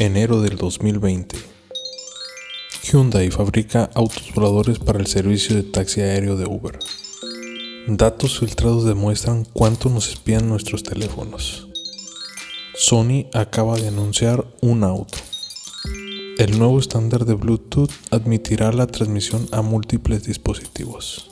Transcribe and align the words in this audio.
Enero 0.00 0.40
del 0.40 0.56
2020. 0.56 1.36
Hyundai 2.84 3.32
fabrica 3.32 3.90
autos 3.94 4.32
voladores 4.32 4.78
para 4.78 5.00
el 5.00 5.08
servicio 5.08 5.56
de 5.56 5.64
taxi 5.64 6.00
aéreo 6.00 6.36
de 6.36 6.46
Uber. 6.46 6.78
Datos 7.88 8.38
filtrados 8.38 8.84
demuestran 8.84 9.44
cuánto 9.44 9.90
nos 9.90 10.08
espían 10.08 10.48
nuestros 10.48 10.84
teléfonos. 10.84 11.66
Sony 12.76 13.26
acaba 13.34 13.76
de 13.76 13.88
anunciar 13.88 14.46
un 14.60 14.84
auto. 14.84 15.18
El 16.38 16.60
nuevo 16.60 16.78
estándar 16.78 17.24
de 17.24 17.34
Bluetooth 17.34 17.90
admitirá 18.12 18.70
la 18.70 18.86
transmisión 18.86 19.48
a 19.50 19.62
múltiples 19.62 20.22
dispositivos. 20.22 21.28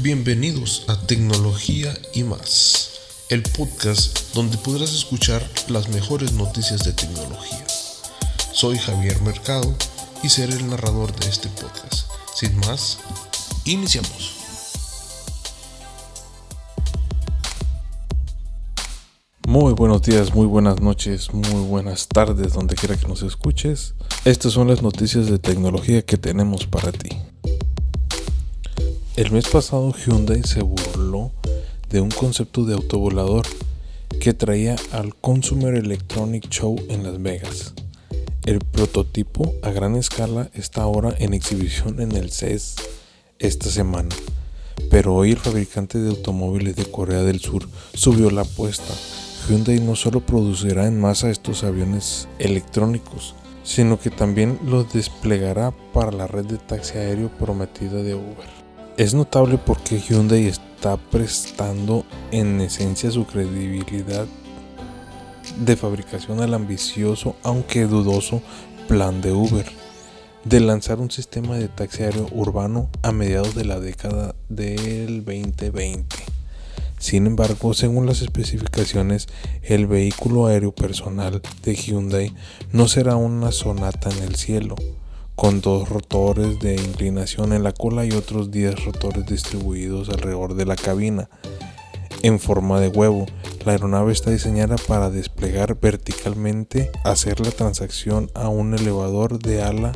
Bienvenidos 0.00 0.86
a 0.88 1.06
Tecnología 1.06 1.92
y 2.14 2.22
más 2.22 2.95
el 3.28 3.42
podcast 3.42 4.34
donde 4.34 4.56
podrás 4.56 4.94
escuchar 4.94 5.42
las 5.68 5.88
mejores 5.88 6.32
noticias 6.34 6.84
de 6.84 6.92
tecnología. 6.92 7.66
Soy 8.52 8.78
Javier 8.78 9.20
Mercado 9.22 9.74
y 10.22 10.28
seré 10.28 10.54
el 10.54 10.70
narrador 10.70 11.12
de 11.16 11.28
este 11.28 11.48
podcast. 11.48 12.08
Sin 12.32 12.56
más, 12.58 12.98
iniciamos. 13.64 14.36
Muy 19.48 19.72
buenos 19.72 20.02
días, 20.02 20.32
muy 20.32 20.46
buenas 20.46 20.80
noches, 20.80 21.34
muy 21.34 21.64
buenas 21.66 22.06
tardes, 22.06 22.52
donde 22.52 22.76
quiera 22.76 22.96
que 22.96 23.08
nos 23.08 23.22
escuches. 23.22 23.94
Estas 24.24 24.52
son 24.52 24.68
las 24.68 24.82
noticias 24.82 25.26
de 25.26 25.40
tecnología 25.40 26.02
que 26.02 26.16
tenemos 26.16 26.66
para 26.66 26.92
ti. 26.92 27.08
El 29.16 29.32
mes 29.32 29.48
pasado 29.48 29.92
Hyundai 29.92 30.44
se 30.44 30.62
burló 30.62 31.32
de 31.90 32.00
un 32.00 32.10
concepto 32.10 32.64
de 32.64 32.74
autovolador 32.74 33.46
que 34.20 34.34
traía 34.34 34.76
al 34.92 35.14
Consumer 35.14 35.74
Electronic 35.74 36.48
Show 36.48 36.76
en 36.88 37.02
Las 37.02 37.22
Vegas. 37.22 37.74
El 38.44 38.60
prototipo 38.60 39.52
a 39.62 39.70
gran 39.70 39.96
escala 39.96 40.50
está 40.54 40.82
ahora 40.82 41.14
en 41.18 41.34
exhibición 41.34 42.00
en 42.00 42.12
el 42.12 42.30
CES 42.30 42.76
esta 43.38 43.68
semana, 43.68 44.14
pero 44.90 45.14
hoy 45.14 45.32
el 45.32 45.38
fabricante 45.38 45.98
de 45.98 46.10
automóviles 46.10 46.76
de 46.76 46.90
Corea 46.90 47.22
del 47.22 47.40
Sur 47.40 47.68
subió 47.94 48.30
la 48.30 48.42
apuesta. 48.42 48.94
Hyundai 49.48 49.80
no 49.80 49.96
solo 49.96 50.20
producirá 50.20 50.86
en 50.86 51.00
masa 51.00 51.30
estos 51.30 51.64
aviones 51.64 52.28
electrónicos, 52.38 53.34
sino 53.62 53.98
que 53.98 54.10
también 54.10 54.58
los 54.64 54.92
desplegará 54.92 55.72
para 55.92 56.12
la 56.12 56.26
red 56.26 56.46
de 56.46 56.58
taxi 56.58 56.98
aéreo 56.98 57.28
prometida 57.28 58.02
de 58.02 58.14
Uber. 58.14 58.65
Es 58.96 59.12
notable 59.12 59.58
porque 59.58 60.00
Hyundai 60.00 60.46
está 60.46 60.96
prestando 60.96 62.06
en 62.30 62.60
esencia 62.62 63.10
su 63.10 63.26
credibilidad 63.26 64.26
de 65.60 65.76
fabricación 65.76 66.40
al 66.40 66.54
ambicioso, 66.54 67.36
aunque 67.42 67.86
dudoso, 67.86 68.40
plan 68.88 69.20
de 69.20 69.32
Uber 69.32 69.66
de 70.44 70.60
lanzar 70.60 71.00
un 71.00 71.10
sistema 71.10 71.56
de 71.56 71.66
taxi 71.66 72.04
aéreo 72.04 72.28
urbano 72.30 72.88
a 73.02 73.10
mediados 73.10 73.56
de 73.56 73.64
la 73.64 73.80
década 73.80 74.36
del 74.48 75.24
2020. 75.24 76.06
Sin 76.98 77.26
embargo, 77.26 77.74
según 77.74 78.06
las 78.06 78.22
especificaciones, 78.22 79.26
el 79.62 79.88
vehículo 79.88 80.46
aéreo 80.46 80.72
personal 80.72 81.42
de 81.64 81.74
Hyundai 81.74 82.32
no 82.72 82.86
será 82.86 83.16
una 83.16 83.50
sonata 83.50 84.08
en 84.08 84.22
el 84.22 84.36
cielo, 84.36 84.76
con 85.36 85.60
dos 85.60 85.90
rotores 85.90 86.58
de 86.60 86.74
inclinación 86.74 87.52
en 87.52 87.62
la 87.62 87.72
cola 87.72 88.06
y 88.06 88.12
otros 88.12 88.50
10 88.50 88.86
rotores 88.86 89.26
distribuidos 89.26 90.08
alrededor 90.08 90.54
de 90.54 90.64
la 90.64 90.76
cabina 90.76 91.28
en 92.22 92.40
forma 92.40 92.80
de 92.80 92.88
huevo. 92.88 93.26
La 93.64 93.72
aeronave 93.72 94.12
está 94.12 94.30
diseñada 94.30 94.76
para 94.88 95.10
desplegar 95.10 95.78
verticalmente, 95.78 96.90
hacer 97.04 97.40
la 97.40 97.50
transacción 97.50 98.30
a 98.34 98.48
un 98.48 98.74
elevador 98.74 99.38
de 99.38 99.62
ala 99.62 99.92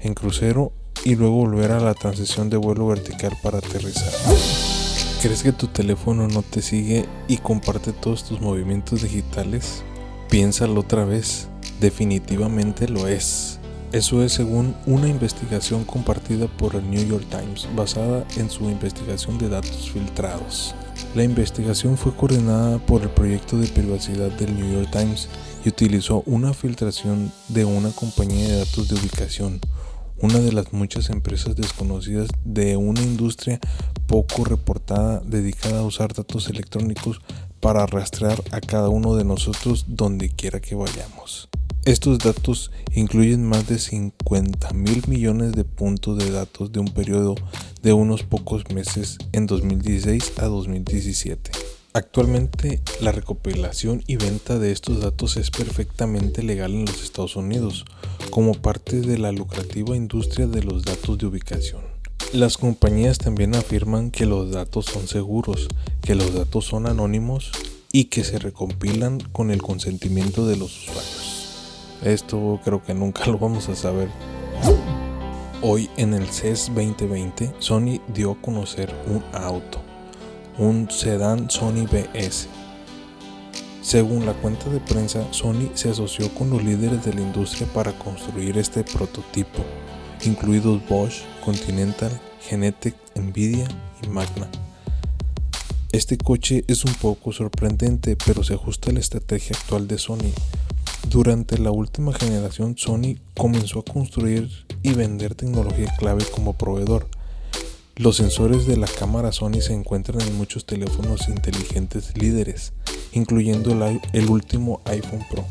en 0.00 0.14
crucero 0.14 0.72
y 1.04 1.16
luego 1.16 1.36
volver 1.36 1.72
a 1.72 1.80
la 1.80 1.94
transición 1.94 2.48
de 2.48 2.56
vuelo 2.56 2.86
vertical 2.86 3.36
para 3.42 3.58
aterrizar. 3.58 4.12
¿Crees 5.20 5.42
que 5.42 5.52
tu 5.52 5.66
teléfono 5.66 6.28
no 6.28 6.42
te 6.42 6.62
sigue 6.62 7.06
y 7.26 7.38
comparte 7.38 7.92
todos 7.92 8.24
tus 8.24 8.40
movimientos 8.40 9.02
digitales? 9.02 9.82
Piénsalo 10.30 10.80
otra 10.80 11.04
vez, 11.04 11.48
definitivamente 11.80 12.88
lo 12.88 13.06
es. 13.06 13.57
Eso 13.90 14.22
es 14.22 14.32
según 14.32 14.74
una 14.84 15.08
investigación 15.08 15.82
compartida 15.84 16.46
por 16.46 16.74
el 16.74 16.90
New 16.90 17.02
York 17.08 17.24
Times 17.30 17.66
basada 17.74 18.22
en 18.36 18.50
su 18.50 18.64
investigación 18.64 19.38
de 19.38 19.48
datos 19.48 19.90
filtrados. 19.90 20.74
La 21.14 21.24
investigación 21.24 21.96
fue 21.96 22.14
coordinada 22.14 22.78
por 22.80 23.00
el 23.00 23.08
proyecto 23.08 23.56
de 23.56 23.66
privacidad 23.68 24.30
del 24.32 24.54
New 24.54 24.74
York 24.74 24.90
Times 24.92 25.30
y 25.64 25.70
utilizó 25.70 26.22
una 26.26 26.52
filtración 26.52 27.32
de 27.48 27.64
una 27.64 27.90
compañía 27.90 28.48
de 28.48 28.58
datos 28.58 28.88
de 28.88 28.96
ubicación, 28.96 29.58
una 30.20 30.38
de 30.38 30.52
las 30.52 30.70
muchas 30.74 31.08
empresas 31.08 31.56
desconocidas 31.56 32.28
de 32.44 32.76
una 32.76 33.00
industria 33.00 33.58
poco 34.06 34.44
reportada 34.44 35.22
dedicada 35.24 35.80
a 35.80 35.84
usar 35.84 36.12
datos 36.12 36.50
electrónicos 36.50 37.22
para 37.60 37.86
rastrear 37.86 38.42
a 38.50 38.60
cada 38.60 38.88
uno 38.88 39.16
de 39.16 39.24
nosotros 39.24 39.86
donde 39.88 40.30
quiera 40.30 40.60
que 40.60 40.74
vayamos. 40.74 41.48
Estos 41.84 42.18
datos 42.18 42.70
incluyen 42.92 43.44
más 43.44 43.66
de 43.66 43.78
50 43.78 44.74
mil 44.74 45.02
millones 45.08 45.52
de 45.52 45.64
puntos 45.64 46.18
de 46.18 46.30
datos 46.30 46.70
de 46.70 46.80
un 46.80 46.88
periodo 46.88 47.34
de 47.82 47.92
unos 47.92 48.24
pocos 48.24 48.68
meses 48.70 49.16
en 49.32 49.46
2016 49.46 50.34
a 50.38 50.46
2017. 50.46 51.50
Actualmente 51.94 52.82
la 53.00 53.12
recopilación 53.12 54.04
y 54.06 54.16
venta 54.16 54.58
de 54.58 54.70
estos 54.70 55.00
datos 55.00 55.36
es 55.36 55.50
perfectamente 55.50 56.42
legal 56.42 56.74
en 56.74 56.84
los 56.84 57.02
Estados 57.02 57.36
Unidos 57.36 57.86
como 58.30 58.52
parte 58.52 59.00
de 59.00 59.16
la 59.16 59.32
lucrativa 59.32 59.96
industria 59.96 60.46
de 60.46 60.62
los 60.62 60.84
datos 60.84 61.16
de 61.16 61.26
ubicación. 61.26 61.97
Las 62.34 62.58
compañías 62.58 63.16
también 63.16 63.54
afirman 63.54 64.10
que 64.10 64.26
los 64.26 64.50
datos 64.50 64.84
son 64.84 65.08
seguros, 65.08 65.66
que 66.02 66.14
los 66.14 66.34
datos 66.34 66.66
son 66.66 66.86
anónimos 66.86 67.50
y 67.90 68.04
que 68.04 68.22
se 68.22 68.38
recompilan 68.38 69.18
con 69.32 69.50
el 69.50 69.62
consentimiento 69.62 70.46
de 70.46 70.58
los 70.58 70.76
usuarios. 70.76 71.98
Esto 72.04 72.60
creo 72.62 72.82
que 72.82 72.92
nunca 72.92 73.24
lo 73.30 73.38
vamos 73.38 73.70
a 73.70 73.74
saber. 73.74 74.10
Hoy 75.62 75.88
en 75.96 76.12
el 76.12 76.26
CES 76.26 76.70
2020, 76.74 77.54
Sony 77.60 77.98
dio 78.12 78.32
a 78.32 78.42
conocer 78.42 78.94
un 79.06 79.24
auto, 79.32 79.80
un 80.58 80.90
sedán 80.90 81.48
Sony 81.48 81.86
BS. 81.90 82.46
Según 83.80 84.26
la 84.26 84.34
cuenta 84.34 84.68
de 84.68 84.80
prensa, 84.80 85.26
Sony 85.32 85.70
se 85.72 85.88
asoció 85.88 86.28
con 86.34 86.50
los 86.50 86.62
líderes 86.62 87.02
de 87.06 87.14
la 87.14 87.22
industria 87.22 87.66
para 87.72 87.98
construir 87.98 88.58
este 88.58 88.84
prototipo, 88.84 89.64
incluidos 90.24 90.80
Bosch, 90.88 91.22
Continental, 91.44 92.10
Genetec, 92.42 92.94
Nvidia 93.14 93.68
y 94.02 94.08
Magna. 94.08 94.48
Este 95.92 96.18
coche 96.18 96.64
es 96.68 96.84
un 96.84 96.94
poco 96.94 97.32
sorprendente, 97.32 98.16
pero 98.16 98.44
se 98.44 98.54
ajusta 98.54 98.90
a 98.90 98.94
la 98.94 99.00
estrategia 99.00 99.56
actual 99.56 99.88
de 99.88 99.98
Sony, 99.98 100.32
durante 101.10 101.56
la 101.56 101.70
última 101.70 102.12
generación, 102.12 102.76
Sony 102.76 103.16
comenzó 103.34 103.78
a 103.78 103.84
construir 103.84 104.50
y 104.82 104.92
vender 104.92 105.34
tecnología 105.34 105.90
clave 105.96 106.22
como 106.30 106.52
proveedor. 106.52 107.08
Los 107.96 108.16
sensores 108.16 108.66
de 108.66 108.76
la 108.76 108.86
cámara 108.86 109.32
Sony 109.32 109.62
se 109.62 109.72
encuentran 109.72 110.20
en 110.20 110.36
muchos 110.36 110.66
teléfonos 110.66 111.28
inteligentes 111.28 112.14
líderes, 112.14 112.74
incluyendo 113.12 113.70
el, 114.12 114.28
último 114.28 114.82
iPhone 114.84 115.24
Pro. 115.30 115.46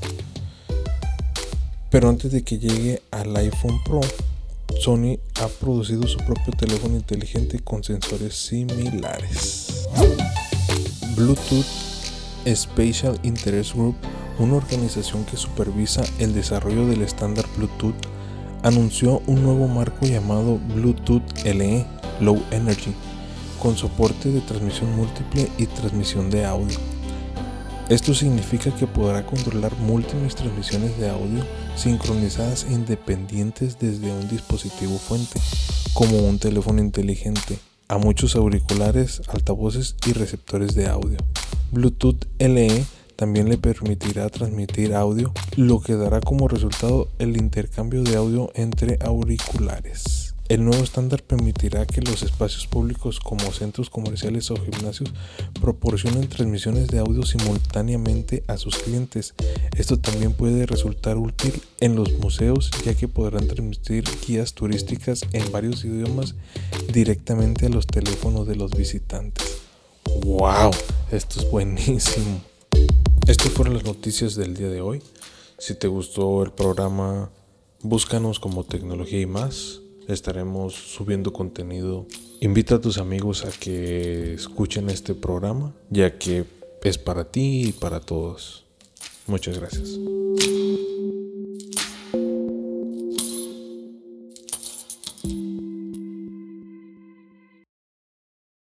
Pero 1.89 2.09
antes 2.09 2.31
de 2.31 2.43
que 2.43 2.59
llegue 2.59 3.01
al 3.09 3.35
iPhone 3.35 3.79
Pro, 3.83 4.01
Sony 4.79 5.19
ha 5.41 5.47
producido 5.47 6.07
su 6.07 6.17
propio 6.19 6.53
teléfono 6.57 6.95
inteligente 6.95 7.59
con 7.59 7.83
sensores 7.83 8.35
similares. 8.35 9.87
Bluetooth 11.15 11.65
Spatial 12.45 13.19
Interest 13.23 13.73
Group 13.73 13.95
una 14.39 14.55
organización 14.55 15.25
que 15.25 15.37
supervisa 15.37 16.03
el 16.19 16.33
desarrollo 16.33 16.85
del 16.85 17.01
estándar 17.01 17.45
Bluetooth, 17.55 17.95
anunció 18.63 19.21
un 19.27 19.43
nuevo 19.43 19.67
marco 19.67 20.05
llamado 20.05 20.59
Bluetooth 20.75 21.23
LE 21.43 21.85
Low 22.19 22.41
Energy, 22.51 22.93
con 23.59 23.75
soporte 23.75 24.29
de 24.29 24.41
transmisión 24.41 24.95
múltiple 24.95 25.49
y 25.57 25.65
transmisión 25.65 26.29
de 26.29 26.45
audio. 26.45 26.77
Esto 27.89 28.13
significa 28.13 28.75
que 28.75 28.85
podrá 28.85 29.25
controlar 29.25 29.73
múltiples 29.77 30.35
transmisiones 30.35 30.97
de 30.97 31.09
audio 31.09 31.41
sincronizadas 31.77 32.65
e 32.65 32.73
independientes 32.73 33.79
desde 33.79 34.11
un 34.11 34.27
dispositivo 34.27 34.97
fuente, 34.97 35.39
como 35.93 36.17
un 36.19 36.37
teléfono 36.37 36.81
inteligente, 36.81 37.57
a 37.87 37.97
muchos 37.97 38.35
auriculares, 38.35 39.21
altavoces 39.29 39.95
y 40.05 40.11
receptores 40.11 40.75
de 40.75 40.87
audio. 40.87 41.17
Bluetooth 41.71 42.25
LE 42.39 42.83
también 43.15 43.47
le 43.47 43.57
permitirá 43.57 44.27
transmitir 44.27 44.93
audio, 44.93 45.31
lo 45.55 45.79
que 45.79 45.95
dará 45.95 46.19
como 46.19 46.49
resultado 46.49 47.07
el 47.19 47.37
intercambio 47.37 48.03
de 48.03 48.17
audio 48.17 48.51
entre 48.53 48.99
auriculares. 49.01 50.26
El 50.49 50.63
nuevo 50.63 50.81
estándar 50.81 51.23
permitirá 51.23 51.85
que 51.85 51.99
los 51.99 52.23
espacios 52.23 52.67
públicos 52.67 53.19
como 53.19 53.51
centros 53.51 53.89
comerciales 53.89 54.49
o 54.49 54.55
gimnasios 54.55 55.11
proporcionen 55.59 56.29
transmisiones 56.29 56.87
de 56.87 56.99
audio 56.99 57.23
simultáneamente 57.23 58.45
a 58.47 58.55
sus 58.55 58.77
clientes. 58.77 59.33
Esto 59.75 59.99
también 59.99 60.31
puede 60.31 60.65
resultar 60.65 61.17
útil 61.17 61.61
en 61.81 61.97
los 61.97 62.13
museos 62.19 62.71
ya 62.85 62.93
que 62.93 63.09
podrán 63.09 63.47
transmitir 63.47 64.05
guías 64.25 64.53
turísticas 64.53 65.23
en 65.33 65.51
varios 65.51 65.83
idiomas 65.83 66.35
directamente 66.93 67.65
a 67.65 67.69
los 67.69 67.85
teléfonos 67.85 68.47
de 68.47 68.55
los 68.55 68.71
visitantes. 68.71 69.57
¡Wow! 70.23 70.71
Esto 71.11 71.41
es 71.41 71.51
buenísimo. 71.51 72.41
Estas 73.27 73.51
fueron 73.51 73.73
las 73.73 73.83
noticias 73.83 74.35
del 74.35 74.55
día 74.55 74.69
de 74.69 74.79
hoy. 74.79 75.03
Si 75.57 75.75
te 75.75 75.89
gustó 75.89 76.41
el 76.43 76.51
programa, 76.51 77.31
búscanos 77.81 78.39
como 78.39 78.63
tecnología 78.63 79.19
y 79.19 79.25
más 79.25 79.81
estaremos 80.07 80.73
subiendo 80.73 81.33
contenido. 81.33 82.05
Invita 82.39 82.75
a 82.75 82.81
tus 82.81 82.97
amigos 82.97 83.45
a 83.45 83.51
que 83.51 84.33
escuchen 84.33 84.89
este 84.89 85.13
programa, 85.15 85.73
ya 85.89 86.17
que 86.17 86.45
es 86.83 86.97
para 86.97 87.25
ti 87.25 87.69
y 87.69 87.71
para 87.71 87.99
todos. 87.99 88.63
Muchas 89.27 89.59
gracias. 89.59 89.99